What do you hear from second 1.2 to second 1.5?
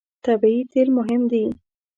دي.